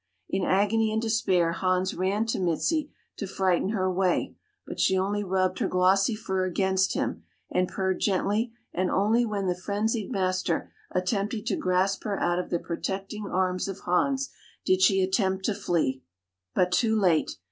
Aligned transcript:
In 0.31 0.41
agony 0.43 0.91
and 0.91 0.99
despair 0.99 1.51
Hans 1.51 1.93
ran 1.93 2.25
to 2.25 2.39
Mizi 2.39 2.89
to 3.17 3.27
frighten 3.27 3.69
her 3.69 3.83
away 3.83 4.35
but 4.65 4.79
she 4.79 4.97
only 4.97 5.23
rubbed 5.23 5.59
her 5.59 5.67
glossy 5.67 6.15
fur 6.15 6.43
against 6.43 6.95
him 6.95 7.21
and 7.51 7.67
purred 7.67 7.99
gently 7.99 8.51
and 8.73 8.89
only 8.89 9.27
when 9.27 9.45
the 9.45 9.53
frenzied 9.55 10.11
master 10.11 10.71
attempted 10.89 11.45
to 11.45 11.55
grasp 11.55 12.03
her 12.05 12.19
out 12.19 12.39
of 12.39 12.49
the 12.49 12.57
protecting 12.57 13.27
arms 13.27 13.67
of 13.67 13.81
Hans 13.81 14.31
did 14.65 14.81
she 14.81 15.03
attempt 15.03 15.45
to 15.45 15.53
flee 15.53 16.01
but 16.55 16.71
too 16.71 16.99
late! 16.99 17.35